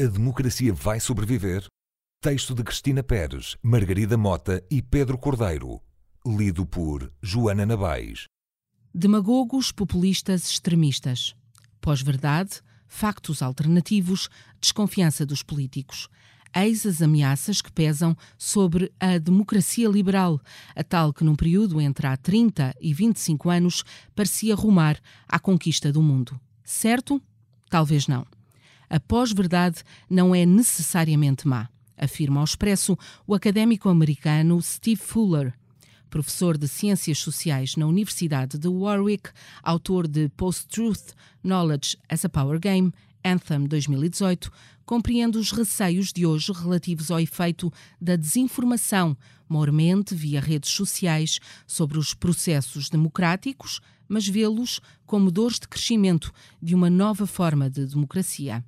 A 0.00 0.06
democracia 0.06 0.72
vai 0.72 0.98
sobreviver? 0.98 1.66
Texto 2.22 2.54
de 2.54 2.64
Cristina 2.64 3.02
Pérez, 3.02 3.58
Margarida 3.62 4.16
Mota 4.16 4.64
e 4.70 4.80
Pedro 4.80 5.18
Cordeiro. 5.18 5.78
Lido 6.24 6.64
por 6.64 7.12
Joana 7.22 7.66
Nabais. 7.66 8.24
Demagogos, 8.94 9.70
populistas, 9.70 10.48
extremistas. 10.48 11.34
Pós-verdade, 11.82 12.62
factos 12.88 13.42
alternativos, 13.42 14.30
desconfiança 14.58 15.26
dos 15.26 15.42
políticos. 15.42 16.08
Eis 16.56 16.86
as 16.86 17.02
ameaças 17.02 17.60
que 17.60 17.70
pesam 17.70 18.16
sobre 18.38 18.90
a 18.98 19.18
democracia 19.18 19.86
liberal, 19.86 20.40
a 20.74 20.82
tal 20.82 21.12
que 21.12 21.24
num 21.24 21.36
período 21.36 21.78
entre 21.78 22.06
há 22.06 22.16
30 22.16 22.74
e 22.80 22.94
25 22.94 23.50
anos 23.50 23.84
parecia 24.14 24.54
rumar 24.54 24.98
à 25.28 25.38
conquista 25.38 25.92
do 25.92 26.00
mundo. 26.00 26.40
Certo? 26.64 27.20
Talvez 27.68 28.08
não. 28.08 28.26
A 28.92 28.98
pós-verdade 28.98 29.84
não 30.10 30.34
é 30.34 30.44
necessariamente 30.44 31.46
má, 31.46 31.68
afirma 31.96 32.40
ao 32.40 32.44
expresso 32.44 32.98
o 33.24 33.36
académico 33.36 33.88
americano 33.88 34.60
Steve 34.60 35.00
Fuller, 35.00 35.54
professor 36.10 36.58
de 36.58 36.66
Ciências 36.66 37.18
Sociais 37.18 37.76
na 37.76 37.86
Universidade 37.86 38.58
de 38.58 38.66
Warwick, 38.66 39.30
autor 39.62 40.08
de 40.08 40.28
Post-Truth 40.30 41.14
Knowledge 41.44 41.96
as 42.08 42.24
a 42.24 42.28
Power 42.28 42.58
Game, 42.58 42.92
Anthem 43.24 43.64
2018, 43.68 44.50
compreende 44.84 45.38
os 45.38 45.52
receios 45.52 46.12
de 46.12 46.26
hoje 46.26 46.50
relativos 46.50 47.12
ao 47.12 47.20
efeito 47.20 47.72
da 48.00 48.16
desinformação, 48.16 49.16
mormente 49.48 50.16
via 50.16 50.40
redes 50.40 50.70
sociais, 50.70 51.38
sobre 51.64 51.96
os 51.96 52.12
processos 52.12 52.90
democráticos, 52.90 53.80
mas 54.08 54.26
vê-los 54.26 54.80
como 55.06 55.30
dores 55.30 55.60
de 55.60 55.68
crescimento 55.68 56.32
de 56.60 56.74
uma 56.74 56.90
nova 56.90 57.24
forma 57.24 57.70
de 57.70 57.86
democracia. 57.86 58.64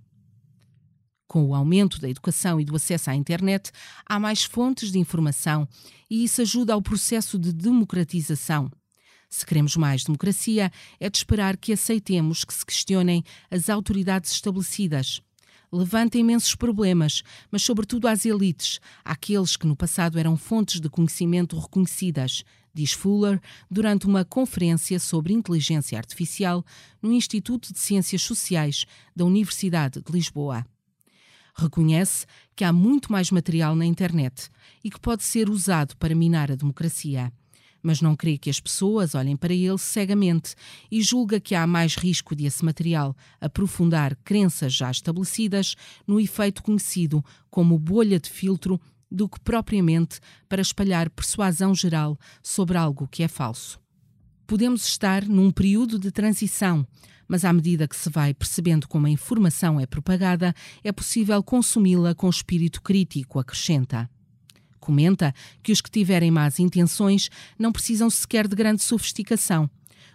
Com 1.32 1.46
o 1.46 1.54
aumento 1.54 1.98
da 1.98 2.10
educação 2.10 2.60
e 2.60 2.64
do 2.66 2.76
acesso 2.76 3.08
à 3.08 3.14
internet, 3.14 3.72
há 4.04 4.20
mais 4.20 4.44
fontes 4.44 4.92
de 4.92 4.98
informação 4.98 5.66
e 6.10 6.24
isso 6.24 6.42
ajuda 6.42 6.74
ao 6.74 6.82
processo 6.82 7.38
de 7.38 7.54
democratização. 7.54 8.70
Se 9.30 9.46
queremos 9.46 9.74
mais 9.74 10.04
democracia, 10.04 10.70
é 11.00 11.08
de 11.08 11.16
esperar 11.16 11.56
que 11.56 11.72
aceitemos 11.72 12.44
que 12.44 12.52
se 12.52 12.66
questionem 12.66 13.24
as 13.50 13.70
autoridades 13.70 14.30
estabelecidas. 14.30 15.22
Levanta 15.72 16.18
imensos 16.18 16.54
problemas, 16.54 17.22
mas 17.50 17.62
sobretudo 17.62 18.08
às 18.08 18.26
elites, 18.26 18.78
àqueles 19.02 19.56
que 19.56 19.66
no 19.66 19.74
passado 19.74 20.18
eram 20.18 20.36
fontes 20.36 20.82
de 20.82 20.90
conhecimento 20.90 21.58
reconhecidas, 21.58 22.44
diz 22.74 22.92
Fuller 22.92 23.40
durante 23.70 24.06
uma 24.06 24.22
conferência 24.22 25.00
sobre 25.00 25.32
inteligência 25.32 25.96
artificial 25.96 26.62
no 27.00 27.10
Instituto 27.10 27.72
de 27.72 27.78
Ciências 27.78 28.20
Sociais 28.20 28.84
da 29.16 29.24
Universidade 29.24 30.02
de 30.02 30.12
Lisboa. 30.12 30.66
Reconhece 31.54 32.26
que 32.56 32.64
há 32.64 32.72
muito 32.72 33.12
mais 33.12 33.30
material 33.30 33.76
na 33.76 33.84
internet 33.84 34.48
e 34.82 34.90
que 34.90 35.00
pode 35.00 35.22
ser 35.22 35.50
usado 35.50 35.96
para 35.96 36.14
minar 36.14 36.50
a 36.50 36.54
democracia. 36.54 37.32
Mas 37.82 38.00
não 38.00 38.14
crê 38.14 38.38
que 38.38 38.48
as 38.48 38.60
pessoas 38.60 39.14
olhem 39.14 39.36
para 39.36 39.52
ele 39.52 39.76
cegamente 39.76 40.54
e 40.90 41.02
julga 41.02 41.40
que 41.40 41.54
há 41.54 41.66
mais 41.66 41.96
risco 41.96 42.34
de 42.36 42.46
esse 42.46 42.64
material 42.64 43.16
aprofundar 43.40 44.16
crenças 44.24 44.72
já 44.72 44.90
estabelecidas 44.90 45.74
no 46.06 46.20
efeito 46.20 46.62
conhecido 46.62 47.24
como 47.50 47.78
bolha 47.78 48.20
de 48.20 48.30
filtro 48.30 48.80
do 49.10 49.28
que 49.28 49.40
propriamente 49.40 50.20
para 50.48 50.62
espalhar 50.62 51.10
persuasão 51.10 51.74
geral 51.74 52.18
sobre 52.42 52.78
algo 52.78 53.08
que 53.08 53.22
é 53.22 53.28
falso. 53.28 53.81
Podemos 54.52 54.86
estar 54.86 55.26
num 55.26 55.50
período 55.50 55.98
de 55.98 56.10
transição 56.12 56.86
mas 57.26 57.42
à 57.42 57.50
medida 57.54 57.88
que 57.88 57.96
se 57.96 58.10
vai 58.10 58.34
percebendo 58.34 58.86
como 58.86 59.06
a 59.06 59.10
informação 59.10 59.80
é 59.80 59.86
propagada, 59.86 60.54
é 60.84 60.92
possível 60.92 61.42
consumi-la 61.42 62.14
com 62.14 62.28
espírito 62.28 62.82
crítico, 62.82 63.38
acrescenta. 63.38 64.10
Comenta 64.78 65.34
que 65.62 65.72
os 65.72 65.80
que 65.80 65.90
tiverem 65.90 66.30
más 66.30 66.58
intenções 66.58 67.30
não 67.58 67.72
precisam 67.72 68.10
sequer 68.10 68.46
de 68.46 68.54
grande 68.54 68.82
sofisticação. 68.82 69.70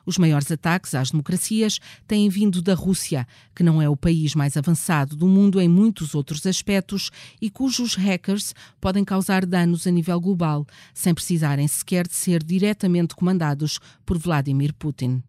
Os 0.07 0.17
maiores 0.17 0.49
ataques 0.49 0.95
às 0.95 1.11
democracias 1.11 1.81
têm 2.07 2.29
vindo 2.29 2.61
da 2.61 2.73
Rússia, 2.73 3.27
que 3.53 3.61
não 3.61 3.81
é 3.81 3.89
o 3.89 3.97
país 3.97 4.33
mais 4.33 4.55
avançado 4.55 5.17
do 5.17 5.27
mundo 5.27 5.59
em 5.59 5.67
muitos 5.67 6.15
outros 6.15 6.45
aspectos 6.45 7.11
e 7.41 7.49
cujos 7.49 7.95
hackers 7.95 8.55
podem 8.79 9.03
causar 9.03 9.45
danos 9.45 9.85
a 9.85 9.91
nível 9.91 10.17
global, 10.21 10.65
sem 10.93 11.13
precisarem 11.13 11.67
sequer 11.67 12.07
de 12.07 12.15
ser 12.15 12.41
diretamente 12.41 13.15
comandados 13.15 13.81
por 14.05 14.17
Vladimir 14.17 14.73
Putin. 14.73 15.21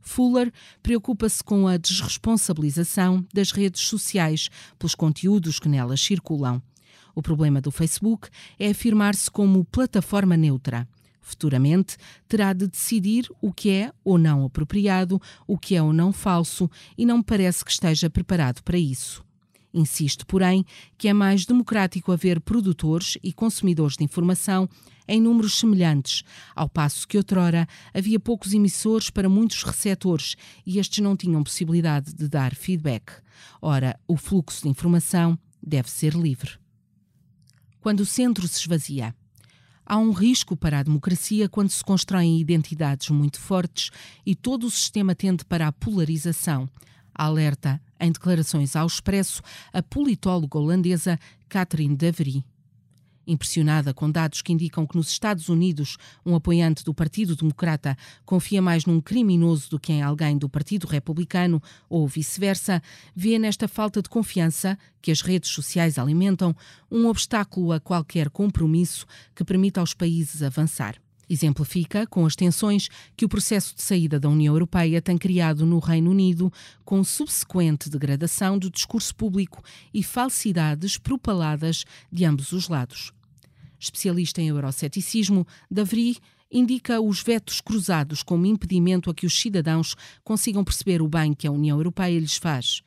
Fuller 0.00 0.52
preocupa-se 0.84 1.42
com 1.42 1.66
a 1.66 1.76
desresponsabilização 1.76 3.26
das 3.34 3.50
redes 3.50 3.82
sociais 3.82 4.48
pelos 4.78 4.94
conteúdos 4.94 5.58
que 5.58 5.68
nelas 5.68 6.00
circulam. 6.00 6.62
O 7.12 7.22
problema 7.22 7.60
do 7.60 7.72
Facebook 7.72 8.28
é 8.56 8.70
afirmar-se 8.70 9.28
como 9.28 9.64
plataforma 9.64 10.36
neutra. 10.36 10.86
Futuramente, 11.22 11.96
terá 12.28 12.52
de 12.52 12.66
decidir 12.66 13.30
o 13.40 13.52
que 13.52 13.70
é 13.70 13.92
ou 14.04 14.18
não 14.18 14.44
apropriado, 14.44 15.22
o 15.46 15.56
que 15.56 15.76
é 15.76 15.82
ou 15.82 15.92
não 15.92 16.12
falso, 16.12 16.68
e 16.98 17.06
não 17.06 17.18
me 17.18 17.24
parece 17.24 17.64
que 17.64 17.70
esteja 17.70 18.10
preparado 18.10 18.60
para 18.62 18.76
isso. 18.76 19.24
Insiste, 19.72 20.26
porém, 20.26 20.66
que 20.98 21.08
é 21.08 21.14
mais 21.14 21.46
democrático 21.46 22.12
haver 22.12 22.40
produtores 22.40 23.16
e 23.22 23.32
consumidores 23.32 23.96
de 23.96 24.04
informação 24.04 24.68
em 25.08 25.20
números 25.20 25.58
semelhantes, 25.58 26.22
ao 26.54 26.68
passo 26.68 27.08
que 27.08 27.16
outrora 27.16 27.66
havia 27.94 28.20
poucos 28.20 28.52
emissores 28.52 29.08
para 29.08 29.28
muitos 29.28 29.62
receptores 29.62 30.36
e 30.66 30.78
estes 30.78 30.98
não 30.98 31.16
tinham 31.16 31.42
possibilidade 31.42 32.12
de 32.12 32.28
dar 32.28 32.54
feedback. 32.54 33.12
Ora, 33.60 33.98
o 34.06 34.16
fluxo 34.16 34.62
de 34.62 34.68
informação 34.68 35.38
deve 35.62 35.90
ser 35.90 36.14
livre. 36.14 36.58
Quando 37.80 38.00
o 38.00 38.06
centro 38.06 38.46
se 38.46 38.60
esvazia. 38.60 39.14
Há 39.84 39.98
um 39.98 40.12
risco 40.12 40.56
para 40.56 40.78
a 40.78 40.82
democracia 40.82 41.48
quando 41.48 41.70
se 41.70 41.84
constroem 41.84 42.38
identidades 42.40 43.10
muito 43.10 43.40
fortes 43.40 43.90
e 44.24 44.34
todo 44.34 44.66
o 44.66 44.70
sistema 44.70 45.14
tende 45.14 45.44
para 45.44 45.66
a 45.66 45.72
polarização. 45.72 46.68
Alerta 47.14 47.80
em 48.00 48.10
declarações 48.10 48.74
ao 48.74 48.86
Expresso 48.86 49.42
a 49.72 49.82
politóloga 49.82 50.58
holandesa 50.58 51.18
Catherine 51.48 51.96
Davry. 51.96 52.44
Impressionada 53.26 53.94
com 53.94 54.10
dados 54.10 54.42
que 54.42 54.52
indicam 54.52 54.86
que 54.86 54.96
nos 54.96 55.08
Estados 55.08 55.48
Unidos 55.48 55.96
um 56.24 56.34
apoiante 56.34 56.84
do 56.84 56.94
Partido 56.94 57.36
Democrata 57.36 57.96
confia 58.24 58.62
mais 58.62 58.86
num 58.86 59.00
criminoso 59.00 59.70
do 59.70 59.78
que 59.78 59.92
em 59.92 60.02
alguém 60.02 60.38
do 60.38 60.48
Partido 60.48 60.86
Republicano 60.86 61.62
ou 61.88 62.06
vice-versa, 62.06 62.82
vê 63.14 63.38
nesta 63.38 63.66
falta 63.68 64.00
de 64.00 64.08
confiança 64.08 64.78
que 65.00 65.10
as 65.10 65.20
redes 65.20 65.50
sociais 65.50 65.98
alimentam 65.98 66.54
um 66.90 67.06
obstáculo 67.06 67.72
a 67.72 67.80
qualquer 67.80 68.30
compromisso 68.30 69.06
que 69.34 69.44
permita 69.44 69.80
aos 69.80 69.94
países 69.94 70.42
avançar. 70.42 71.01
Exemplifica 71.32 72.06
com 72.06 72.26
as 72.26 72.36
tensões 72.36 72.90
que 73.16 73.24
o 73.24 73.28
processo 73.28 73.74
de 73.74 73.80
saída 73.80 74.20
da 74.20 74.28
União 74.28 74.52
Europeia 74.52 75.00
tem 75.00 75.16
criado 75.16 75.64
no 75.64 75.78
Reino 75.78 76.10
Unido, 76.10 76.52
com 76.84 77.02
subsequente 77.02 77.88
degradação 77.88 78.58
do 78.58 78.68
discurso 78.68 79.14
público 79.14 79.64
e 79.94 80.02
falsidades 80.02 80.98
propaladas 80.98 81.86
de 82.12 82.26
ambos 82.26 82.52
os 82.52 82.68
lados. 82.68 83.14
Especialista 83.80 84.42
em 84.42 84.48
euroceticismo, 84.48 85.46
Davry 85.70 86.18
indica 86.50 87.00
os 87.00 87.22
vetos 87.22 87.62
cruzados 87.62 88.22
como 88.22 88.44
impedimento 88.44 89.08
a 89.08 89.14
que 89.14 89.24
os 89.24 89.40
cidadãos 89.40 89.96
consigam 90.22 90.62
perceber 90.62 91.00
o 91.00 91.08
bem 91.08 91.32
que 91.32 91.46
a 91.46 91.50
União 91.50 91.78
Europeia 91.78 92.20
lhes 92.20 92.36
faz. 92.36 92.82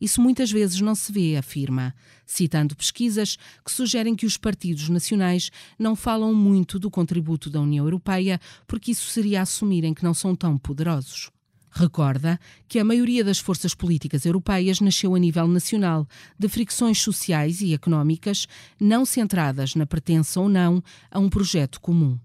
Isso 0.00 0.20
muitas 0.20 0.50
vezes 0.50 0.80
não 0.80 0.94
se 0.94 1.12
vê, 1.12 1.36
afirma, 1.36 1.94
citando 2.24 2.74
pesquisas 2.74 3.36
que 3.64 3.70
sugerem 3.70 4.16
que 4.16 4.24
os 4.24 4.36
partidos 4.36 4.88
nacionais 4.88 5.50
não 5.78 5.94
falam 5.94 6.32
muito 6.34 6.78
do 6.78 6.90
contributo 6.90 7.50
da 7.50 7.60
União 7.60 7.84
Europeia, 7.84 8.40
porque 8.66 8.92
isso 8.92 9.08
seria 9.10 9.42
assumirem 9.42 9.92
que 9.92 10.02
não 10.02 10.14
são 10.14 10.34
tão 10.34 10.56
poderosos. 10.56 11.30
Recorda 11.70 12.40
que 12.66 12.78
a 12.78 12.84
maioria 12.84 13.22
das 13.22 13.38
forças 13.38 13.74
políticas 13.74 14.24
europeias 14.24 14.80
nasceu 14.80 15.14
a 15.14 15.18
nível 15.18 15.46
nacional, 15.46 16.06
de 16.36 16.48
fricções 16.48 17.00
sociais 17.00 17.60
e 17.60 17.72
económicas, 17.74 18.48
não 18.80 19.04
centradas 19.04 19.74
na 19.74 19.86
pertença 19.86 20.40
ou 20.40 20.48
não 20.48 20.82
a 21.10 21.18
um 21.18 21.28
projeto 21.28 21.80
comum. 21.80 22.18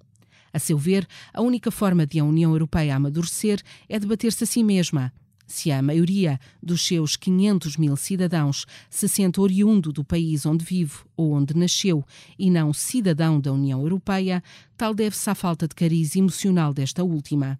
A 0.51 0.57
seu 0.57 0.77
ver, 0.77 1.05
a 1.33 1.41
única 1.41 1.69
forma 1.69 2.07
de 2.07 2.19
a 2.19 2.23
União 2.23 2.51
Europeia 2.51 2.95
amadurecer 2.95 3.61
é 3.87 3.99
debater-se 3.99 4.45
a 4.45 4.47
si 4.47 4.63
mesma, 4.63 5.13
se 5.47 5.71
a 5.71 5.81
maioria 5.81 6.39
dos 6.61 6.85
seus 6.85 7.15
500 7.15 7.77
mil 7.77 7.95
cidadãos 7.95 8.65
se 8.89 9.07
sente 9.07 9.39
oriundo 9.39 9.91
do 9.91 10.03
país 10.03 10.45
onde 10.45 10.65
vive 10.65 10.95
ou 11.15 11.33
onde 11.33 11.55
nasceu 11.55 12.03
e 12.37 12.49
não 12.49 12.73
cidadão 12.73 13.39
da 13.39 13.53
União 13.53 13.81
Europeia, 13.81 14.43
tal 14.75 14.93
deve-se 14.93 15.29
à 15.29 15.35
falta 15.35 15.67
de 15.67 15.75
cariz 15.75 16.15
emocional 16.15 16.73
desta 16.73 17.03
última. 17.03 17.59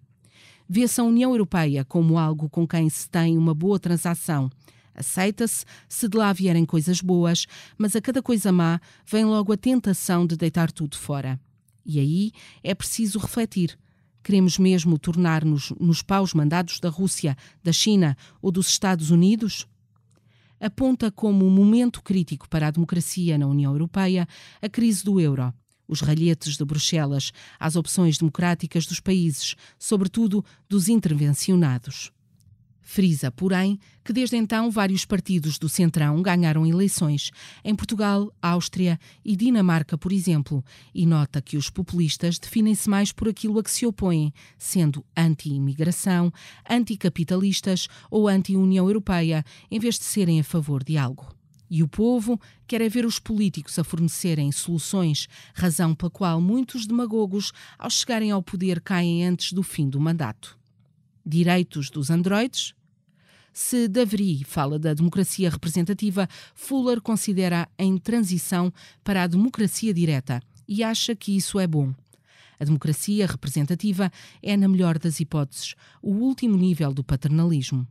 Vê-se 0.68 1.00
a 1.00 1.04
União 1.04 1.30
Europeia 1.30 1.84
como 1.84 2.18
algo 2.18 2.48
com 2.48 2.66
quem 2.66 2.88
se 2.88 3.08
tem 3.08 3.38
uma 3.38 3.54
boa 3.54 3.78
transação. 3.78 4.50
Aceita-se 4.94 5.64
se 5.88 6.08
de 6.08 6.16
lá 6.16 6.32
vierem 6.32 6.64
coisas 6.64 7.00
boas, 7.00 7.46
mas 7.78 7.94
a 7.94 8.00
cada 8.00 8.22
coisa 8.22 8.50
má 8.50 8.80
vem 9.06 9.24
logo 9.24 9.52
a 9.52 9.56
tentação 9.56 10.26
de 10.26 10.36
deitar 10.36 10.72
tudo 10.72 10.96
fora. 10.96 11.38
E 11.84 12.00
aí 12.00 12.32
é 12.64 12.74
preciso 12.74 13.18
refletir 13.18 13.78
Queremos 14.26 14.58
mesmo 14.58 14.98
tornar-nos 14.98 15.72
nos 15.78 16.02
paus 16.02 16.34
mandados 16.34 16.80
da 16.80 16.88
Rússia, 16.88 17.36
da 17.62 17.72
China 17.72 18.16
ou 18.42 18.50
dos 18.50 18.68
Estados 18.68 19.12
Unidos? 19.12 19.68
aponta 20.58 21.12
como 21.12 21.46
um 21.46 21.50
momento 21.50 22.02
crítico 22.02 22.48
para 22.48 22.66
a 22.66 22.70
democracia 22.72 23.38
na 23.38 23.46
União 23.46 23.70
Europeia 23.70 24.26
a 24.60 24.68
crise 24.68 25.04
do 25.04 25.20
euro. 25.20 25.54
Os 25.86 26.00
ralhetes 26.00 26.56
de 26.56 26.64
Bruxelas 26.64 27.30
às 27.56 27.76
opções 27.76 28.18
democráticas 28.18 28.84
dos 28.84 28.98
países, 28.98 29.54
sobretudo 29.78 30.44
dos 30.68 30.88
intervencionados. 30.88 32.10
Frisa, 32.88 33.32
porém, 33.32 33.80
que 34.04 34.12
desde 34.12 34.36
então 34.36 34.70
vários 34.70 35.04
partidos 35.04 35.58
do 35.58 35.68
Centrão 35.68 36.22
ganharam 36.22 36.64
eleições, 36.64 37.32
em 37.64 37.74
Portugal, 37.74 38.32
Áustria 38.40 38.96
e 39.24 39.34
Dinamarca, 39.34 39.98
por 39.98 40.12
exemplo, 40.12 40.64
e 40.94 41.04
nota 41.04 41.42
que 41.42 41.56
os 41.56 41.68
populistas 41.68 42.38
definem-se 42.38 42.88
mais 42.88 43.10
por 43.10 43.28
aquilo 43.28 43.58
a 43.58 43.64
que 43.64 43.72
se 43.72 43.84
opõem, 43.84 44.32
sendo 44.56 45.04
anti-imigração, 45.16 46.32
anticapitalistas 46.70 47.88
ou 48.08 48.28
anti-União 48.28 48.86
Europeia, 48.86 49.44
em 49.68 49.80
vez 49.80 49.98
de 49.98 50.04
serem 50.04 50.38
a 50.38 50.44
favor 50.44 50.84
de 50.84 50.96
algo. 50.96 51.34
E 51.68 51.82
o 51.82 51.88
povo 51.88 52.40
quer 52.68 52.80
é 52.80 52.88
ver 52.88 53.04
os 53.04 53.18
políticos 53.18 53.76
a 53.80 53.84
fornecerem 53.84 54.52
soluções, 54.52 55.26
razão 55.52 55.92
pela 55.92 56.08
qual 56.08 56.40
muitos 56.40 56.86
demagogos, 56.86 57.50
ao 57.76 57.90
chegarem 57.90 58.30
ao 58.30 58.44
poder, 58.44 58.80
caem 58.80 59.26
antes 59.26 59.52
do 59.52 59.64
fim 59.64 59.90
do 59.90 60.00
mandato. 60.00 60.56
Direitos 61.26 61.90
dos 61.90 62.08
androides? 62.08 62.72
Se 63.52 63.88
Davry 63.88 64.44
fala 64.44 64.78
da 64.78 64.94
democracia 64.94 65.50
representativa, 65.50 66.28
Fuller 66.54 67.00
considera 67.00 67.68
em 67.76 67.98
transição 67.98 68.72
para 69.02 69.24
a 69.24 69.26
democracia 69.26 69.92
direta 69.92 70.40
e 70.68 70.84
acha 70.84 71.16
que 71.16 71.36
isso 71.36 71.58
é 71.58 71.66
bom. 71.66 71.92
A 72.60 72.64
democracia 72.64 73.26
representativa 73.26 74.12
é, 74.40 74.56
na 74.56 74.68
melhor 74.68 74.98
das 74.98 75.18
hipóteses, 75.18 75.74
o 76.00 76.12
último 76.12 76.56
nível 76.56 76.94
do 76.94 77.02
paternalismo. 77.02 77.84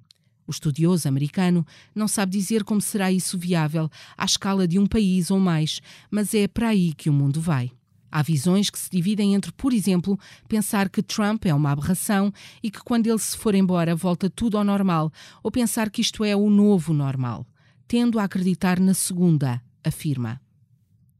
O 0.47 0.51
estudioso 0.51 1.07
americano 1.07 1.65
não 1.93 2.07
sabe 2.07 2.31
dizer 2.31 2.63
como 2.63 2.79
será 2.79 3.11
isso 3.11 3.37
viável 3.37 3.89
à 4.17 4.23
escala 4.23 4.67
de 4.67 4.79
um 4.79 4.85
país 4.85 5.29
ou 5.29 5.39
mais, 5.39 5.81
mas 6.09 6.33
é 6.33 6.47
para 6.47 6.69
aí 6.69 6.93
que 6.93 7.09
o 7.09 7.13
mundo 7.13 7.41
vai. 7.41 7.71
Há 8.15 8.21
visões 8.21 8.69
que 8.69 8.79
se 8.79 8.89
dividem 8.89 9.35
entre, 9.35 9.51
por 9.51 9.73
exemplo, 9.73 10.17
pensar 10.47 10.87
que 10.87 11.03
Trump 11.03 11.45
é 11.45 11.53
uma 11.53 11.71
aberração 11.71 12.31
e 12.63 12.71
que 12.71 12.81
quando 12.81 13.07
ele 13.07 13.19
se 13.19 13.35
for 13.35 13.53
embora 13.53 13.93
volta 13.93 14.29
tudo 14.29 14.57
ao 14.57 14.63
normal, 14.63 15.11
ou 15.43 15.51
pensar 15.51 15.89
que 15.89 15.99
isto 15.99 16.23
é 16.23 16.33
o 16.33 16.49
novo 16.49 16.93
normal. 16.93 17.45
Tendo 17.85 18.17
a 18.17 18.23
acreditar 18.23 18.79
na 18.79 18.93
segunda, 18.93 19.61
afirma. 19.83 20.39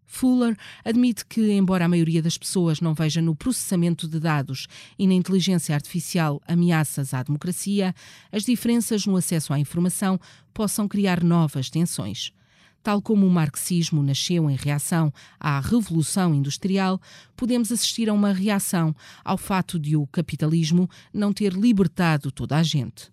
Fuller 0.06 0.56
admite 0.86 1.25
que, 1.25 1.51
embora 1.51 1.83
a 1.83 1.89
maioria 1.89 2.21
das 2.21 2.38
pessoas 2.38 2.80
não 2.80 2.94
veja 2.94 3.21
no 3.21 3.36
processamento 3.36 4.07
de 4.07 4.18
dados 4.18 4.65
e 4.98 5.06
na 5.06 5.15
inteligência 5.15 5.75
artificial 5.75 6.41
ameaças 6.48 7.13
à 7.13 7.21
democracia, 7.21 7.94
as 8.31 8.45
diferenças 8.45 9.06
no 9.06 9.18
acesso 9.18 9.51
à 9.51 9.59
informação 9.59 10.18
possam 10.53 10.88
criar 10.88 11.21
novas 11.21 11.69
tensões. 11.69 12.31
Tal 12.86 13.02
como 13.02 13.26
o 13.26 13.32
marxismo 13.32 14.04
nasceu 14.04 14.48
em 14.48 14.56
reação 14.56 15.12
à 15.40 15.60
Revolução 15.60 16.36
Industrial, 16.36 17.02
podemos 17.36 17.72
assistir 17.72 18.08
a 18.08 18.14
uma 18.14 18.32
reação 18.32 18.96
ao 19.24 19.40
fato 19.40 19.80
de 19.80 19.96
o 19.96 20.06
capitalismo 20.06 20.88
não 21.12 21.34
ter 21.34 21.54
libertado 21.54 22.32
toda 22.32 22.56
a 22.56 22.62
gente. 22.62 23.12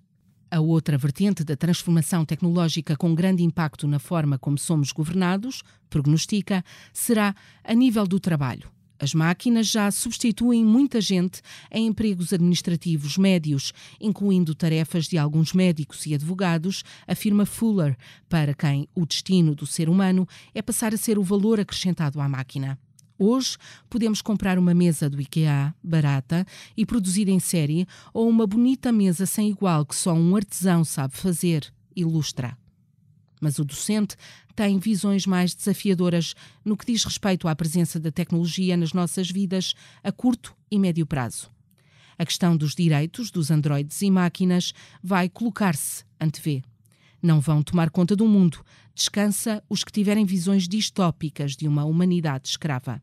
A 0.51 0.61
outra 0.61 0.99
vertente 0.99 1.43
da 1.43 1.57
transformação 1.57 2.23
tecnológica 2.23 2.99
com 2.99 3.15
grande 3.15 3.43
impacto 3.43 3.89
na 3.89 3.99
forma 3.99 4.39
como 4.39 4.59
somos 4.59 4.93
governados, 4.93 5.63
prognostica, 5.89 6.63
será 6.93 7.35
a 7.65 7.73
nível 7.73 8.07
do 8.07 8.21
trabalho. 8.21 8.71
As 9.02 9.12
máquinas 9.12 9.66
já 9.66 9.90
substituem 9.90 10.64
muita 10.64 11.00
gente 11.00 11.43
em 11.72 11.88
empregos 11.88 12.32
administrativos 12.32 13.19
médios, 13.19 13.72
incluindo 14.00 14.54
tarefas 14.54 15.08
de 15.08 15.19
alguns 15.19 15.52
médicos 15.52 16.06
e 16.06 16.14
advogados, 16.14 16.84
afirma 17.04 17.44
Fuller, 17.44 17.99
para 18.28 18.54
quem 18.54 18.88
o 18.94 19.04
destino 19.04 19.56
do 19.56 19.66
ser 19.66 19.88
humano 19.88 20.25
é 20.54 20.62
passar 20.62 20.94
a 20.94 20.96
ser 20.96 21.19
o 21.19 21.25
valor 21.25 21.58
acrescentado 21.58 22.20
à 22.20 22.28
máquina. 22.28 22.78
Hoje 23.19 23.56
podemos 23.90 24.22
comprar 24.22 24.56
uma 24.56 24.72
mesa 24.72 25.10
do 25.10 25.20
IKEA, 25.20 25.75
barata 25.82 26.46
e 26.76 26.87
produzida 26.87 27.32
em 27.32 27.40
série, 27.40 27.88
ou 28.14 28.28
uma 28.28 28.46
bonita 28.46 28.93
mesa 28.93 29.26
sem 29.26 29.50
igual 29.50 29.84
que 29.84 29.96
só 29.96 30.12
um 30.12 30.37
artesão 30.37 30.84
sabe 30.84 31.16
fazer, 31.16 31.75
ilustra 31.96 32.56
mas 33.43 33.59
o 33.59 33.65
docente 33.65 34.17
tem 34.55 34.79
visões 34.79 35.27
mais 35.27 35.55
desafiadoras 35.55 36.35
no 36.65 36.77
que 36.77 36.87
diz 36.87 37.05
respeito 37.05 37.49
à 37.49 37.56
presença 37.56 37.99
da 37.99 38.12
tecnologia 38.12 38.77
nas 38.77 38.93
nossas 38.93 39.31
vidas 39.31 39.75
a 40.03 40.12
curto 40.12 40.55
e 40.71 40.79
médio 40.79 41.05
prazo. 41.05 41.50
A 42.17 42.25
questão 42.25 42.56
dos 42.56 42.75
direitos 42.75 43.31
dos 43.31 43.50
androides 43.50 44.00
e 44.00 44.11
máquinas 44.11 44.73
vai 45.03 45.29
colocar-se 45.29 46.05
antevê. 46.21 46.62
Não 47.21 47.41
vão 47.41 47.62
tomar 47.62 47.91
conta 47.91 48.15
do 48.15 48.27
mundo. 48.27 48.65
Descansa 48.94 49.62
os 49.69 49.83
que 49.83 49.93
tiverem 49.93 50.25
visões 50.25 50.69
distópicas 50.69 51.56
de 51.56 51.67
uma 51.67 51.85
humanidade 51.85 52.49
escrava. 52.49 53.03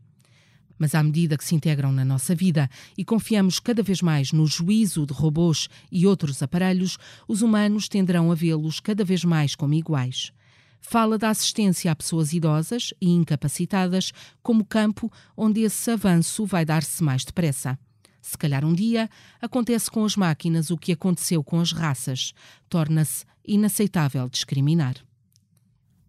Mas 0.79 0.95
à 0.95 1.03
medida 1.03 1.37
que 1.37 1.43
se 1.43 1.53
integram 1.53 1.91
na 1.91 2.05
nossa 2.05 2.33
vida 2.33 2.69
e 2.97 3.03
confiamos 3.03 3.59
cada 3.59 3.83
vez 3.83 4.01
mais 4.01 4.31
no 4.31 4.47
juízo 4.47 5.05
de 5.05 5.13
robôs 5.13 5.67
e 5.91 6.07
outros 6.07 6.41
aparelhos, 6.41 6.97
os 7.27 7.41
humanos 7.41 7.89
tenderão 7.89 8.31
a 8.31 8.35
vê-los 8.35 8.79
cada 8.79 9.03
vez 9.03 9.25
mais 9.25 9.53
como 9.55 9.73
iguais. 9.73 10.31
Fala 10.79 11.17
da 11.17 11.29
assistência 11.29 11.91
a 11.91 11.95
pessoas 11.95 12.31
idosas 12.31 12.93
e 13.01 13.09
incapacitadas 13.09 14.13
como 14.41 14.63
campo 14.63 15.11
onde 15.35 15.61
esse 15.61 15.91
avanço 15.91 16.45
vai 16.45 16.63
dar-se 16.63 17.03
mais 17.03 17.25
depressa. 17.25 17.77
Se 18.21 18.37
calhar 18.37 18.63
um 18.63 18.73
dia 18.73 19.09
acontece 19.41 19.91
com 19.91 20.05
as 20.05 20.15
máquinas 20.15 20.69
o 20.69 20.77
que 20.77 20.93
aconteceu 20.93 21.43
com 21.43 21.59
as 21.59 21.73
raças, 21.73 22.33
torna-se 22.69 23.25
inaceitável 23.45 24.29
discriminar. 24.29 24.95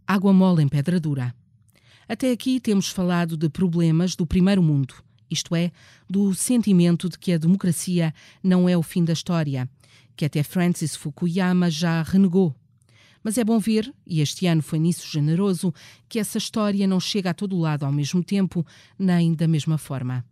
Água 0.06 0.32
mole 0.32 0.62
em 0.62 0.68
pedra 0.68 1.00
dura. 1.00 1.34
Até 2.10 2.32
aqui 2.32 2.58
temos 2.58 2.88
falado 2.88 3.36
de 3.36 3.48
problemas 3.48 4.16
do 4.16 4.26
primeiro 4.26 4.60
mundo, 4.60 4.96
isto 5.30 5.54
é, 5.54 5.70
do 6.08 6.34
sentimento 6.34 7.08
de 7.08 7.16
que 7.16 7.32
a 7.32 7.38
democracia 7.38 8.12
não 8.42 8.68
é 8.68 8.76
o 8.76 8.82
fim 8.82 9.04
da 9.04 9.12
história, 9.12 9.70
que 10.16 10.24
até 10.24 10.42
Francis 10.42 10.96
Fukuyama 10.96 11.70
já 11.70 12.02
renegou. 12.02 12.52
Mas 13.22 13.38
é 13.38 13.44
bom 13.44 13.60
ver, 13.60 13.94
e 14.04 14.20
este 14.20 14.48
ano 14.48 14.60
foi 14.60 14.80
nisso 14.80 15.08
generoso, 15.08 15.72
que 16.08 16.18
essa 16.18 16.36
história 16.36 16.84
não 16.84 16.98
chega 16.98 17.30
a 17.30 17.34
todo 17.34 17.56
lado 17.56 17.86
ao 17.86 17.92
mesmo 17.92 18.24
tempo, 18.24 18.66
nem 18.98 19.32
da 19.32 19.46
mesma 19.46 19.78
forma. 19.78 20.24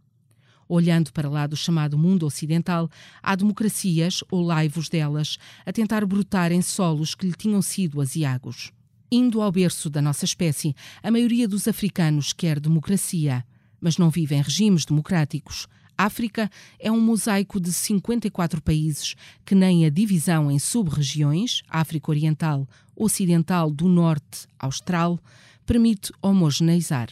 Olhando 0.68 1.12
para 1.12 1.30
lá 1.30 1.46
do 1.46 1.56
chamado 1.56 1.96
mundo 1.96 2.26
ocidental, 2.26 2.90
há 3.22 3.36
democracias, 3.36 4.24
ou 4.32 4.42
laivos 4.42 4.88
delas, 4.88 5.38
a 5.64 5.72
tentar 5.72 6.04
brotar 6.04 6.50
em 6.50 6.60
solos 6.60 7.14
que 7.14 7.24
lhe 7.24 7.34
tinham 7.34 7.62
sido 7.62 8.00
aziagos. 8.00 8.72
Indo 9.10 9.40
ao 9.40 9.50
berço 9.50 9.88
da 9.88 10.02
nossa 10.02 10.26
espécie, 10.26 10.74
a 11.02 11.10
maioria 11.10 11.48
dos 11.48 11.66
africanos 11.66 12.34
quer 12.34 12.60
democracia, 12.60 13.42
mas 13.80 13.96
não 13.96 14.10
vive 14.10 14.34
em 14.34 14.42
regimes 14.42 14.84
democráticos. 14.84 15.66
África 15.96 16.50
é 16.78 16.92
um 16.92 17.00
mosaico 17.00 17.58
de 17.58 17.72
54 17.72 18.60
países 18.60 19.14
que 19.46 19.54
nem 19.54 19.86
a 19.86 19.90
divisão 19.90 20.50
em 20.50 20.58
sub-regiões, 20.58 21.62
África 21.68 22.10
Oriental, 22.10 22.68
Ocidental, 22.94 23.70
do 23.70 23.88
Norte, 23.88 24.46
Austral, 24.58 25.18
permite 25.64 26.12
homogeneizar. 26.20 27.08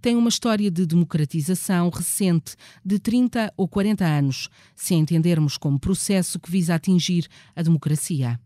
Tem 0.00 0.16
uma 0.16 0.28
história 0.28 0.72
de 0.72 0.84
democratização 0.84 1.88
recente 1.88 2.56
de 2.84 2.98
30 2.98 3.54
ou 3.56 3.68
40 3.68 4.04
anos, 4.04 4.48
se 4.74 4.94
entendermos 4.94 5.56
como 5.56 5.78
processo 5.78 6.40
que 6.40 6.50
visa 6.50 6.74
atingir 6.74 7.28
a 7.54 7.62
democracia. 7.62 8.40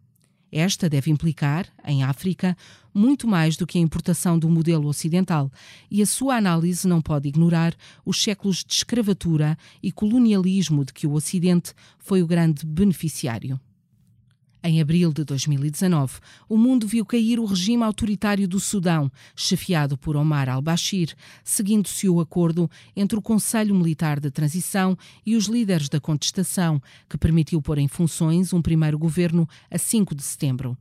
Esta 0.59 0.89
deve 0.89 1.11
implicar, 1.11 1.67
em 1.87 2.03
África, 2.03 2.57
muito 2.95 3.29
mais 3.29 3.59
do 3.59 3.67
que 3.67 3.77
a 3.77 3.81
importação 3.81 4.39
do 4.39 4.49
modelo 4.49 4.89
ocidental, 4.89 5.53
e 5.91 6.01
a 6.01 6.07
sua 6.07 6.37
análise 6.37 6.89
não 6.89 7.03
pode 7.03 7.29
ignorar 7.29 7.75
os 8.07 8.23
séculos 8.23 8.65
de 8.65 8.73
escravatura 8.73 9.59
e 9.83 9.93
colonialismo 9.93 10.83
de 10.83 10.95
que 10.95 11.07
o 11.07 11.13
Ocidente 11.13 11.75
foi 11.99 12.23
o 12.23 12.27
grande 12.27 12.65
beneficiário. 12.65 13.61
Em 14.69 14.81
abril 14.81 15.13
de 15.13 15.23
2019, 15.23 16.19
o 16.49 16.57
mundo 16.59 16.89
viu 16.89 17.07
cair 17.07 17.39
o 17.39 17.45
regime 17.45 17.85
autoritário 17.85 18.49
do 18.49 18.59
Sudão, 18.59 19.09
chefiado 19.37 19.97
por 19.97 20.17
Omar 20.17 20.49
al-Bashir, 20.49 21.15
seguindo-se 21.45 22.09
o 22.09 22.19
acordo 22.19 22.69
entre 22.97 23.17
o 23.17 23.23
Conselho 23.23 23.77
Militar 23.77 24.19
de 24.19 24.29
Transição 24.29 24.99
e 25.25 25.37
os 25.37 25.45
líderes 25.45 25.89
da 25.89 26.01
contestação, 26.01 26.83
que 27.09 27.17
permitiu 27.17 27.63
pôr 27.63 27.79
em 27.79 27.87
funções 27.87 28.53
um 28.53 28.61
primeiro 28.61 28.99
governo 28.99 29.49
a 29.71 29.79
5 29.79 30.17
de 30.17 30.25
setembro. 30.25 30.77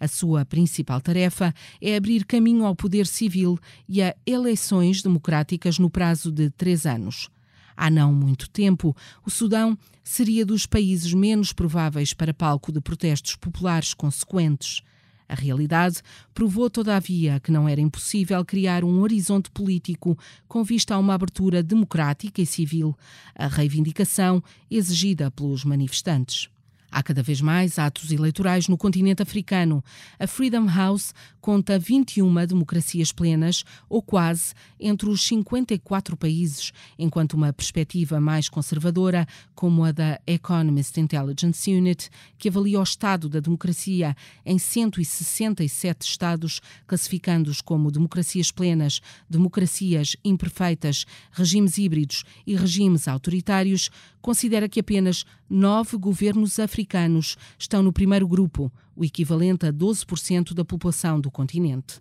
A 0.00 0.08
sua 0.08 0.46
principal 0.46 1.02
tarefa 1.02 1.54
é 1.78 1.94
abrir 1.94 2.24
caminho 2.24 2.64
ao 2.64 2.74
poder 2.74 3.06
civil 3.06 3.58
e 3.86 4.02
a 4.02 4.16
eleições 4.24 5.02
democráticas 5.02 5.78
no 5.78 5.90
prazo 5.90 6.32
de 6.32 6.48
três 6.48 6.86
anos. 6.86 7.28
Há 7.76 7.90
não 7.90 8.12
muito 8.12 8.48
tempo, 8.48 8.96
o 9.24 9.30
Sudão 9.30 9.76
seria 10.02 10.46
dos 10.46 10.64
países 10.64 11.12
menos 11.12 11.52
prováveis 11.52 12.14
para 12.14 12.32
palco 12.32 12.72
de 12.72 12.80
protestos 12.80 13.36
populares 13.36 13.92
consequentes. 13.92 14.82
A 15.28 15.34
realidade 15.34 16.00
provou, 16.32 16.70
todavia, 16.70 17.40
que 17.40 17.50
não 17.50 17.68
era 17.68 17.80
impossível 17.80 18.44
criar 18.44 18.84
um 18.84 19.00
horizonte 19.00 19.50
político 19.50 20.16
com 20.46 20.62
vista 20.62 20.94
a 20.94 20.98
uma 20.98 21.14
abertura 21.14 21.62
democrática 21.62 22.40
e 22.40 22.46
civil, 22.46 22.96
a 23.34 23.48
reivindicação 23.48 24.42
exigida 24.70 25.30
pelos 25.30 25.64
manifestantes. 25.64 26.48
Há 26.96 27.02
cada 27.02 27.22
vez 27.22 27.42
mais 27.42 27.78
atos 27.78 28.10
eleitorais 28.10 28.68
no 28.68 28.78
continente 28.78 29.22
africano. 29.22 29.84
A 30.18 30.26
Freedom 30.26 30.64
House 30.64 31.12
conta 31.42 31.78
21 31.78 32.46
democracias 32.46 33.12
plenas, 33.12 33.64
ou 33.86 34.00
quase, 34.00 34.54
entre 34.80 35.06
os 35.06 35.20
54 35.26 36.16
países, 36.16 36.72
enquanto 36.98 37.34
uma 37.34 37.52
perspectiva 37.52 38.18
mais 38.18 38.48
conservadora, 38.48 39.28
como 39.54 39.84
a 39.84 39.92
da 39.92 40.18
Economist 40.26 40.98
Intelligence 40.98 41.70
Unit, 41.70 42.08
que 42.38 42.48
avalia 42.48 42.80
o 42.80 42.82
estado 42.82 43.28
da 43.28 43.40
democracia 43.40 44.16
em 44.42 44.58
167 44.58 46.00
estados, 46.00 46.62
classificando-os 46.86 47.60
como 47.60 47.90
democracias 47.90 48.50
plenas, 48.50 49.02
democracias 49.28 50.16
imperfeitas, 50.24 51.04
regimes 51.30 51.76
híbridos 51.76 52.24
e 52.46 52.56
regimes 52.56 53.06
autoritários, 53.06 53.90
considera 54.22 54.68
que 54.68 54.80
apenas 54.80 55.24
nove 55.48 55.96
governos 55.96 56.58
africanos 56.58 57.36
estão 57.58 57.82
no 57.82 57.92
primeiro 57.92 58.26
grupo, 58.26 58.72
o 58.94 59.04
equivalente 59.04 59.66
a 59.66 59.72
12% 59.72 60.54
da 60.54 60.64
população 60.64 61.20
do 61.20 61.30
continente. 61.30 62.00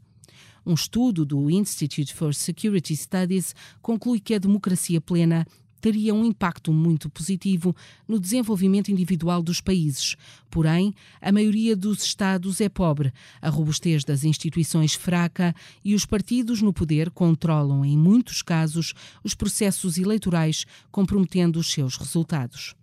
Um 0.66 0.74
estudo 0.74 1.24
do 1.24 1.50
Institute 1.50 2.14
for 2.14 2.34
Security 2.34 2.96
Studies 2.96 3.54
conclui 3.82 4.20
que 4.20 4.34
a 4.34 4.40
democracia 4.40 5.00
plena 5.00 5.46
teria 5.86 6.16
um 6.16 6.26
impacto 6.26 6.74
muito 6.74 7.08
positivo 7.12 7.76
no 8.08 8.20
desenvolvimento 8.20 8.90
individual 8.90 9.44
dos 9.44 9.62
países. 9.62 10.16
Porém, 10.50 10.96
a 11.22 11.32
maioria 11.32 11.76
dos 11.76 12.04
Estados 12.04 12.60
é 12.60 12.68
pobre, 12.68 13.14
a 13.40 13.50
robustez 13.50 14.04
das 14.04 14.24
instituições 14.24 14.96
fraca 14.96 15.54
e 15.84 15.94
os 15.94 16.04
partidos 16.04 16.60
no 16.64 16.74
poder 16.74 17.12
controlam, 17.12 17.86
em 17.86 17.96
muitos 17.96 18.42
casos, 18.42 18.96
os 19.24 19.36
processos 19.36 20.00
eleitorais, 20.00 20.66
comprometendo 20.92 21.60
os 21.60 21.72
seus 21.72 21.98
resultados. 21.98 22.76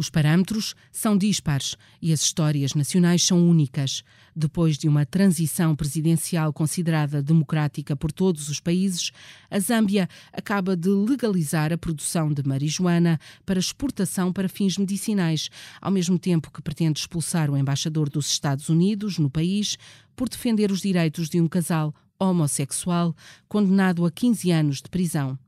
Os 0.00 0.08
parâmetros 0.08 0.74
são 0.90 1.14
dispares 1.14 1.76
e 2.00 2.10
as 2.10 2.22
histórias 2.22 2.72
nacionais 2.72 3.22
são 3.22 3.46
únicas. 3.46 4.02
Depois 4.34 4.78
de 4.78 4.88
uma 4.88 5.04
transição 5.04 5.76
presidencial 5.76 6.54
considerada 6.54 7.22
democrática 7.22 7.94
por 7.94 8.10
todos 8.10 8.48
os 8.48 8.58
países, 8.60 9.10
a 9.50 9.58
Zâmbia 9.58 10.08
acaba 10.32 10.74
de 10.74 10.88
legalizar 10.88 11.70
a 11.70 11.76
produção 11.76 12.32
de 12.32 12.42
marijuana 12.42 13.20
para 13.44 13.58
exportação 13.58 14.32
para 14.32 14.48
fins 14.48 14.78
medicinais, 14.78 15.50
ao 15.82 15.92
mesmo 15.92 16.18
tempo 16.18 16.50
que 16.50 16.62
pretende 16.62 17.00
expulsar 17.00 17.50
o 17.50 17.56
embaixador 17.58 18.08
dos 18.08 18.30
Estados 18.30 18.70
Unidos 18.70 19.18
no 19.18 19.28
país 19.28 19.76
por 20.16 20.30
defender 20.30 20.72
os 20.72 20.80
direitos 20.80 21.28
de 21.28 21.38
um 21.38 21.46
casal 21.46 21.94
homossexual 22.18 23.14
condenado 23.46 24.06
a 24.06 24.10
15 24.10 24.50
anos 24.50 24.76
de 24.80 24.88
prisão. 24.88 25.38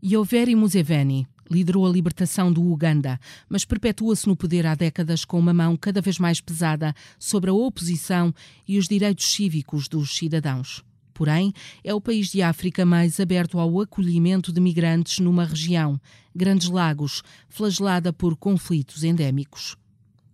Yoweri 0.00 0.54
Museveni, 0.54 1.26
liderou 1.50 1.86
a 1.86 1.90
libertação 1.90 2.52
do 2.52 2.62
Uganda, 2.62 3.18
mas 3.48 3.64
perpetua-se 3.64 4.26
no 4.26 4.36
poder 4.36 4.66
há 4.66 4.74
décadas 4.74 5.24
com 5.24 5.38
uma 5.38 5.54
mão 5.54 5.76
cada 5.76 6.00
vez 6.00 6.18
mais 6.18 6.40
pesada 6.40 6.94
sobre 7.18 7.50
a 7.50 7.54
oposição 7.54 8.34
e 8.66 8.78
os 8.78 8.88
direitos 8.88 9.26
cívicos 9.26 9.88
dos 9.88 10.16
cidadãos. 10.16 10.84
Porém, 11.12 11.52
é 11.84 11.94
o 11.94 12.00
país 12.00 12.28
de 12.28 12.42
África 12.42 12.84
mais 12.84 13.20
aberto 13.20 13.58
ao 13.58 13.80
acolhimento 13.80 14.52
de 14.52 14.60
migrantes 14.60 15.20
numa 15.20 15.44
região, 15.44 16.00
Grandes 16.34 16.68
Lagos, 16.68 17.22
flagelada 17.48 18.12
por 18.12 18.36
conflitos 18.36 19.04
endémicos. 19.04 19.76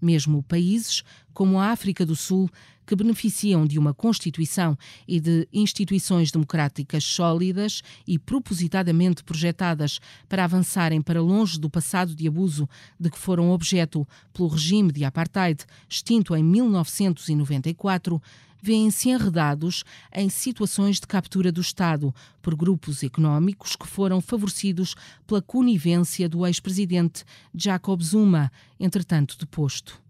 Mesmo 0.01 0.43
países 0.43 1.03
como 1.33 1.59
a 1.59 1.71
África 1.71 2.05
do 2.05 2.17
Sul 2.17 2.51
que 2.91 2.97
beneficiam 2.97 3.65
de 3.65 3.79
uma 3.79 3.95
Constituição 3.95 4.77
e 5.07 5.21
de 5.21 5.47
instituições 5.53 6.33
democráticas 6.33 7.05
sólidas 7.05 7.83
e 8.05 8.19
propositadamente 8.19 9.23
projetadas 9.23 10.01
para 10.29 10.43
avançarem 10.43 11.01
para 11.01 11.23
longe 11.23 11.57
do 11.57 11.71
passado 11.71 12.17
de 12.17 12.27
abuso 12.27 12.69
de 12.99 13.09
que 13.09 13.17
foram 13.17 13.53
objeto 13.53 14.05
pelo 14.33 14.49
regime 14.49 14.91
de 14.91 15.05
apartheid 15.05 15.65
extinto 15.89 16.35
em 16.35 16.43
1994, 16.43 18.21
vêem-se 18.63 19.09
enredados 19.09 19.85
em 20.13 20.29
situações 20.29 20.97
de 20.97 21.07
captura 21.07 21.51
do 21.51 21.61
Estado 21.61 22.15
por 22.43 22.55
grupos 22.55 23.03
económicos 23.03 23.77
que 23.77 23.87
foram 23.87 24.21
favorecidos 24.21 24.95
pela 25.27 25.43
conivência 25.43 26.29
do 26.29 26.47
ex-presidente 26.47 27.25
Jacob 27.55 28.01
Zuma, 28.03 28.51
entretanto 28.79 29.37
deposto. 29.39 30.01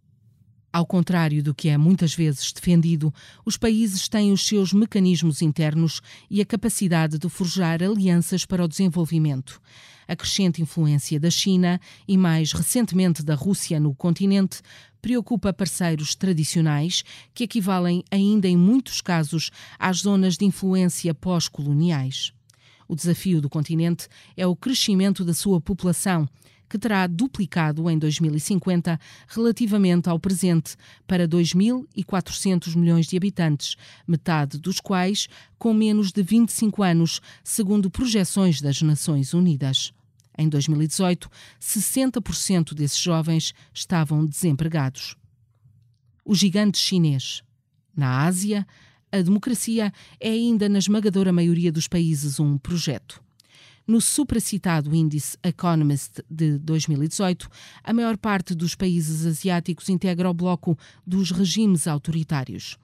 Ao 0.73 0.87
contrário 0.87 1.43
do 1.43 1.53
que 1.53 1.69
é 1.69 1.77
muitas 1.77 2.15
vezes 2.15 2.53
defendido, 2.53 3.12
os 3.45 3.57
países 3.57 4.09
têm 4.09 4.31
os 4.31 4.47
seus 4.47 4.73
mecanismos 4.73 5.43
internos 5.43 6.00
e 6.31 6.41
a 6.41 6.47
capacidade 6.47 7.19
de 7.19 7.29
forjar 7.29 7.83
alianças 7.83 8.47
para 8.47 8.65
o 8.65 8.69
desenvolvimento. 8.69 9.61
A 10.07 10.15
crescente 10.15 10.62
influência 10.62 11.19
da 11.19 11.31
China 11.31 11.81
e, 12.07 12.17
mais 12.17 12.53
recentemente, 12.53 13.21
da 13.25 13.35
Rússia 13.35 13.81
no 13.81 13.93
continente 13.95 14.61
preocupa 15.03 15.53
parceiros 15.53 16.15
tradicionais 16.15 17.03
que 17.35 17.45
equivalem 17.45 18.05
ainda 18.09 18.47
em 18.47 18.57
muitos 18.57 19.00
casos 19.00 19.50
às 19.77 19.99
zonas 19.99 20.37
de 20.37 20.45
influência 20.45 21.12
pós-coloniais. 21.12 22.33
O 22.87 22.95
desafio 22.95 23.41
do 23.41 23.49
continente 23.49 24.07
é 24.37 24.47
o 24.47 24.55
crescimento 24.55 25.25
da 25.25 25.35
sua 25.35 25.61
população 25.61 26.29
que 26.71 26.79
terá 26.79 27.09
duplicado 27.09 27.91
em 27.91 27.99
2050 27.99 28.99
relativamente 29.27 30.09
ao 30.09 30.21
presente, 30.21 30.77
para 31.05 31.27
2.400 31.27 32.77
milhões 32.77 33.09
de 33.09 33.17
habitantes, 33.17 33.75
metade 34.07 34.57
dos 34.57 34.79
quais 34.79 35.29
com 35.59 35.75
menos 35.75 36.12
de 36.12 36.23
25 36.23 36.85
anos, 36.85 37.21
segundo 37.43 37.91
projeções 37.91 38.61
das 38.62 38.81
Nações 38.83 39.35
Unidas. 39.35 39.93
Em 40.39 40.49
2018, 40.49 41.29
60% 41.61 42.73
desses 42.73 42.99
jovens 42.99 43.53
estavam 43.75 44.25
desempregados. 44.25 45.17
O 46.25 46.37
gigante 46.37 46.79
chinês. 46.79 47.43
Na 47.97 48.25
Ásia, 48.25 48.65
a 49.11 49.21
democracia 49.21 49.93
é 50.21 50.31
ainda 50.31 50.69
na 50.69 50.79
esmagadora 50.79 51.33
maioria 51.33 51.73
dos 51.73 51.89
países 51.89 52.39
um 52.39 52.57
projeto. 52.57 53.21
No 53.87 54.01
supracitado 54.01 54.95
índice 54.95 55.37
Economist 55.43 56.21
de 56.31 56.59
2018, 56.59 57.49
a 57.83 57.93
maior 57.93 58.17
parte 58.17 58.55
dos 58.55 58.75
países 58.75 59.27
asiáticos 59.27 59.89
integra 59.89 60.31
o 60.31 60.35
bloco 60.35 60.79
dos 61.07 61.31
regimes 61.31 61.87
autoritários. 61.87 62.79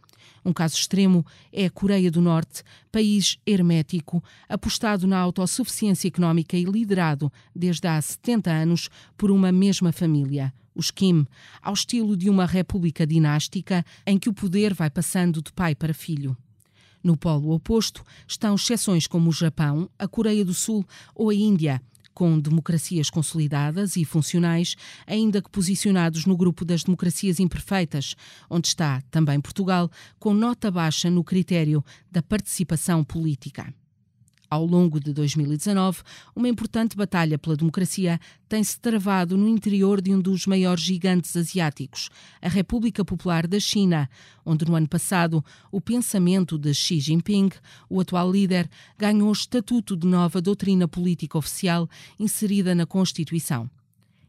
Um 0.44 0.52
caso 0.52 0.76
extremo 0.76 1.26
é 1.52 1.66
a 1.66 1.70
Coreia 1.70 2.10
do 2.10 2.20
Norte, 2.20 2.62
país 2.90 3.38
hermético, 3.46 4.22
apostado 4.48 5.06
na 5.06 5.18
autossuficiência 5.18 6.08
económica 6.08 6.56
e 6.56 6.64
liderado 6.64 7.32
desde 7.54 7.88
há 7.88 8.00
70 8.00 8.50
anos 8.50 8.88
por 9.16 9.30
uma 9.30 9.50
mesma 9.50 9.92
família, 9.92 10.52
os 10.74 10.90
Kim, 10.90 11.26
ao 11.60 11.74
estilo 11.74 12.16
de 12.16 12.30
uma 12.30 12.46
república 12.46 13.06
dinástica 13.06 13.84
em 14.06 14.18
que 14.18 14.28
o 14.28 14.34
poder 14.34 14.72
vai 14.74 14.90
passando 14.90 15.42
de 15.42 15.52
pai 15.52 15.74
para 15.74 15.94
filho. 15.94 16.36
No 17.06 17.16
polo 17.16 17.54
oposto 17.54 18.02
estão 18.26 18.56
exceções 18.56 19.06
como 19.06 19.30
o 19.30 19.32
Japão, 19.32 19.88
a 19.96 20.08
Coreia 20.08 20.44
do 20.44 20.52
Sul 20.52 20.84
ou 21.14 21.30
a 21.30 21.34
Índia, 21.36 21.80
com 22.12 22.36
democracias 22.36 23.08
consolidadas 23.08 23.94
e 23.96 24.04
funcionais, 24.04 24.74
ainda 25.06 25.40
que 25.40 25.48
posicionados 25.48 26.26
no 26.26 26.36
grupo 26.36 26.64
das 26.64 26.82
democracias 26.82 27.38
imperfeitas, 27.38 28.16
onde 28.50 28.66
está 28.66 29.00
também 29.08 29.40
Portugal, 29.40 29.88
com 30.18 30.34
nota 30.34 30.68
baixa 30.68 31.08
no 31.08 31.22
critério 31.22 31.80
da 32.10 32.24
participação 32.24 33.04
política. 33.04 33.72
Ao 34.48 34.64
longo 34.64 35.00
de 35.00 35.12
2019, 35.12 36.02
uma 36.34 36.48
importante 36.48 36.96
batalha 36.96 37.36
pela 37.36 37.56
democracia 37.56 38.20
tem-se 38.48 38.78
travado 38.78 39.36
no 39.36 39.48
interior 39.48 40.00
de 40.00 40.14
um 40.14 40.20
dos 40.20 40.46
maiores 40.46 40.84
gigantes 40.84 41.36
asiáticos, 41.36 42.10
a 42.40 42.48
República 42.48 43.04
Popular 43.04 43.44
da 43.48 43.58
China, 43.58 44.08
onde 44.44 44.64
no 44.64 44.76
ano 44.76 44.86
passado 44.86 45.44
o 45.72 45.80
pensamento 45.80 46.56
de 46.56 46.72
Xi 46.72 47.00
Jinping, 47.00 47.50
o 47.90 48.00
atual 48.00 48.30
líder, 48.30 48.70
ganhou 48.96 49.32
estatuto 49.32 49.96
de 49.96 50.06
nova 50.06 50.40
doutrina 50.40 50.86
política 50.86 51.36
oficial 51.36 51.88
inserida 52.16 52.72
na 52.72 52.86
Constituição. 52.86 53.68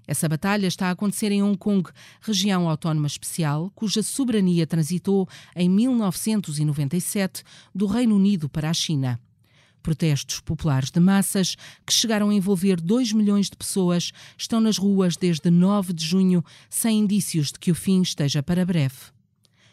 Essa 0.08 0.28
batalha 0.28 0.66
está 0.66 0.88
a 0.88 0.92
acontecer 0.92 1.32
em 1.32 1.44
Hong 1.44 1.58
Kong, 1.58 1.92
região 2.22 2.68
autónoma 2.68 3.06
especial, 3.06 3.72
cuja 3.76 4.02
soberania 4.02 4.66
transitou 4.66 5.28
em 5.56 5.70
1997 5.70 7.44
do 7.76 7.86
Reino 7.86 8.16
Unido 8.16 8.50
para 8.50 8.70
a 8.70 8.74
China. 8.74 9.20
Protestos 9.88 10.42
populares 10.42 10.92
de 10.92 11.00
massas, 11.00 11.56
que 11.86 11.94
chegaram 11.94 12.28
a 12.28 12.34
envolver 12.34 12.82
2 12.82 13.14
milhões 13.14 13.50
de 13.50 13.56
pessoas, 13.56 14.12
estão 14.38 14.60
nas 14.60 14.78
ruas 14.78 15.16
desde 15.16 15.50
9 15.50 15.94
de 15.94 16.04
junho, 16.04 16.44
sem 16.70 17.00
indícios 17.00 17.54
de 17.54 17.58
que 17.58 17.72
o 17.72 17.76
fim 17.76 18.02
esteja 18.02 18.44
para 18.44 18.66
breve. 18.66 18.98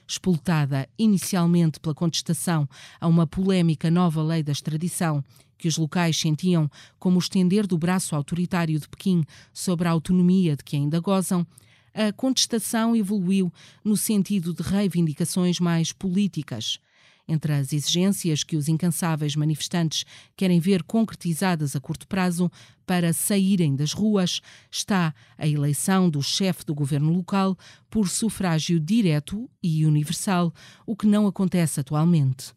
Expultada 0.07 0.89
inicialmente 0.97 1.81
pela 1.81 1.97
contestação 1.97 2.69
a 3.01 3.09
uma 3.09 3.27
polémica 3.27 3.91
nova 3.91 4.23
lei 4.23 4.41
da 4.41 4.53
extradição, 4.53 5.21
que 5.59 5.67
os 5.67 5.77
locais 5.77 6.17
sentiam 6.17 6.71
como 6.97 7.17
o 7.17 7.19
estender 7.19 7.67
do 7.67 7.77
braço 7.77 8.15
autoritário 8.15 8.79
de 8.79 8.89
Pequim 8.89 9.25
sobre 9.53 9.89
a 9.89 9.91
autonomia 9.91 10.55
de 10.55 10.63
que 10.63 10.77
ainda 10.77 11.01
gozam, 11.01 11.45
a 11.93 12.13
contestação 12.13 12.95
evoluiu 12.95 13.53
no 13.83 13.97
sentido 13.97 14.55
de 14.55 14.63
reivindicações 14.63 15.59
mais 15.59 15.91
políticas 15.91 16.79
Entre 17.27 17.53
as 17.53 17.73
exigências 17.73 18.45
que 18.45 18.57
os 18.57 18.69
incansáveis 18.69 19.35
manifestantes 19.35 20.05
querem 20.37 20.61
ver 20.61 20.83
concretizadas 20.83 21.75
a 21.75 21.81
curto 21.81 22.07
prazo 22.07 22.51
para 22.85 23.15
saírem 23.15 23.75
das 23.75 23.93
ruas 23.93 24.43
está 24.71 25.15
a 25.39 25.49
eleição 25.49 26.11
do 26.11 26.23
chefe 26.23 26.67
do 26.67 26.75
governo 26.75 27.13
local 27.13 27.57
por 27.89 28.09
sufrágio 28.09 28.79
direto 28.79 29.51
e 29.63 29.87
universal, 29.87 30.53
o 30.87 30.95
que 30.95 31.07
não 31.07 31.27
acontece 31.27 31.81
atualmente. 31.81 32.53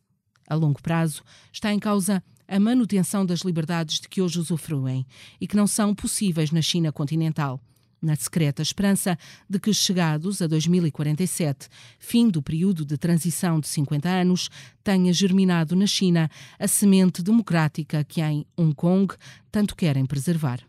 A 0.50 0.56
longo 0.56 0.82
prazo 0.82 1.24
está 1.52 1.74
em 1.74 1.80
causa 1.80 2.22
a 2.46 2.60
manutenção 2.60 3.26
das 3.26 3.42
liberdades 3.42 4.02
de 4.02 4.10
que 4.10 4.22
hoje 4.22 4.40
usufruem 4.40 5.06
e 5.40 5.48
que 5.48 5.56
não 5.56 5.68
são 5.68 5.96
possíveis 5.96 6.52
na 6.52 6.62
China 6.62 6.92
continental 6.92 7.62
na 8.02 8.16
secreta 8.16 8.62
esperança 8.62 9.18
de 9.50 9.60
que, 9.60 9.74
chegados 9.74 10.42
a 10.42 10.48
2047, 10.48 11.68
fim 12.00 12.30
do 12.30 12.42
período 12.42 12.86
de 12.86 12.98
transição 12.98 13.60
de 13.60 13.68
50 13.68 14.08
anos, 14.08 14.50
tenha 14.84 15.12
germinado 15.12 15.76
na 15.76 15.88
China 15.88 16.30
a 16.60 16.68
semente 16.68 17.22
democrática 17.22 18.04
que 18.04 18.22
em 18.22 18.46
Hong 18.58 18.76
Kong 18.76 19.14
tanto 19.52 19.76
querem 19.76 20.06
preservar. 20.06 20.62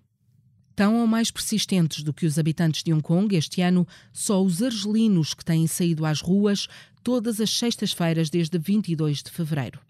Tão 0.75 1.01
ou 1.01 1.07
mais 1.09 1.31
persistentes 1.31 2.05
do 2.05 2.15
que 2.15 2.25
os 2.25 2.39
habitantes 2.39 2.85
de 2.85 2.93
Hong 2.93 3.03
Kong, 3.03 3.35
este 3.35 3.61
ano, 3.61 3.87
só 4.13 4.43
os 4.43 4.63
argelinos 4.63 5.35
que 5.35 5.45
têm 5.45 5.67
saído 5.67 6.07
às 6.07 6.21
ruas 6.21 6.69
todas 7.03 7.41
as 7.41 7.51
sextas-feiras 7.51 8.31
desde 8.31 8.59
22 8.59 9.23
de 9.23 9.31
fevereiro. 9.31 9.81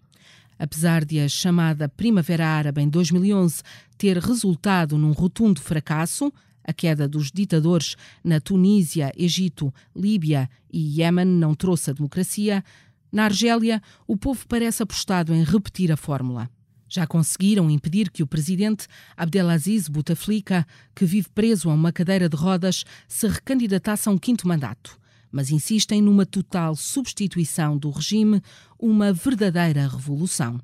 Apesar 0.57 1.05
de 1.05 1.19
a 1.19 1.29
chamada 1.29 1.87
Primavera 1.87 2.47
Árabe 2.47 2.81
em 2.81 2.89
2011 2.89 3.61
ter 3.97 4.17
resultado 4.17 4.97
num 4.97 5.11
rotundo 5.11 5.61
fracasso, 5.61 6.33
a 6.63 6.73
queda 6.73 7.07
dos 7.07 7.31
ditadores 7.31 7.95
na 8.23 8.39
Tunísia, 8.39 9.11
Egito, 9.17 9.73
Líbia 9.95 10.49
e 10.71 10.99
Iémen 10.99 11.25
não 11.25 11.55
trouxe 11.55 11.89
a 11.89 11.93
democracia. 11.93 12.63
Na 13.11 13.25
Argélia, 13.25 13.81
o 14.07 14.15
povo 14.15 14.47
parece 14.47 14.83
apostado 14.83 15.33
em 15.33 15.43
repetir 15.43 15.91
a 15.91 15.97
fórmula. 15.97 16.49
Já 16.87 17.05
conseguiram 17.05 17.69
impedir 17.69 18.09
que 18.09 18.23
o 18.23 18.27
presidente 18.27 18.87
Abdelaziz 19.15 19.87
Bouteflika, 19.87 20.65
que 20.95 21.05
vive 21.05 21.29
preso 21.29 21.69
a 21.69 21.73
uma 21.73 21.91
cadeira 21.91 22.27
de 22.27 22.35
rodas, 22.35 22.83
se 23.07 23.27
recandidatasse 23.27 24.09
a 24.09 24.11
um 24.11 24.17
quinto 24.17 24.47
mandato, 24.47 24.99
mas 25.31 25.51
insistem 25.51 26.01
numa 26.01 26.25
total 26.25 26.75
substituição 26.75 27.77
do 27.77 27.91
regime, 27.91 28.41
uma 28.79 29.13
verdadeira 29.13 29.87
revolução. 29.87 30.59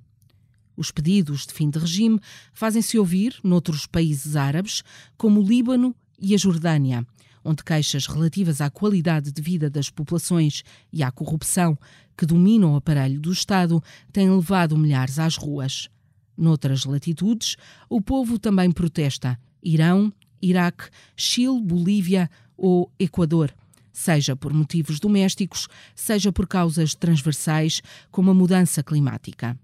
Os 0.77 0.91
pedidos 0.91 1.45
de 1.45 1.53
fim 1.53 1.69
de 1.69 1.79
regime 1.79 2.19
fazem-se 2.53 2.97
ouvir 2.97 3.39
noutros 3.43 3.85
países 3.85 4.35
árabes, 4.35 4.83
como 5.17 5.39
o 5.39 5.43
Líbano 5.43 5.95
e 6.19 6.33
a 6.33 6.37
Jordânia, 6.37 7.05
onde 7.43 7.63
queixas 7.63 8.07
relativas 8.07 8.61
à 8.61 8.69
qualidade 8.69 9.31
de 9.31 9.41
vida 9.41 9.69
das 9.69 9.89
populações 9.89 10.63
e 10.91 11.03
à 11.03 11.11
corrupção 11.11 11.77
que 12.17 12.25
dominam 12.25 12.73
o 12.73 12.77
aparelho 12.77 13.19
do 13.19 13.31
Estado 13.31 13.81
têm 14.11 14.29
levado 14.29 14.77
milhares 14.77 15.19
às 15.19 15.35
ruas. 15.35 15.89
Noutras 16.37 16.85
latitudes, 16.85 17.55
o 17.89 18.01
povo 18.01 18.37
também 18.37 18.71
protesta. 18.71 19.39
Irão, 19.63 20.11
Iraque, 20.41 20.89
Chile, 21.15 21.61
Bolívia 21.61 22.29
ou 22.57 22.91
Equador 22.99 23.53
seja 23.95 24.35
por 24.35 24.53
motivos 24.53 24.99
domésticos, 24.99 25.69
seja 25.95 26.31
por 26.31 26.45
causas 26.45 26.93
transversais, 26.93 27.81
como 28.11 28.29
a 28.29 28.33
mudança 28.33 28.83
climática. 28.83 29.57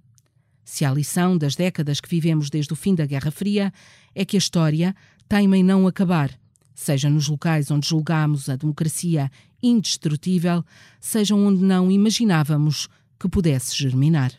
Se 0.71 0.85
a 0.85 0.93
lição 0.93 1.37
das 1.37 1.53
décadas 1.53 1.99
que 1.99 2.07
vivemos 2.07 2.49
desde 2.49 2.71
o 2.71 2.77
fim 2.77 2.95
da 2.95 3.05
Guerra 3.05 3.29
Fria 3.29 3.73
é 4.15 4.23
que 4.23 4.37
a 4.37 4.39
história 4.39 4.95
teima 5.27 5.57
em 5.57 5.63
não 5.63 5.85
acabar, 5.85 6.31
seja 6.73 7.09
nos 7.09 7.27
locais 7.27 7.69
onde 7.69 7.89
julgamos 7.89 8.47
a 8.47 8.55
democracia 8.55 9.29
indestrutível, 9.61 10.63
seja 10.97 11.35
onde 11.35 11.61
não 11.61 11.91
imaginávamos 11.91 12.87
que 13.19 13.27
pudesse 13.27 13.75
germinar. 13.75 14.31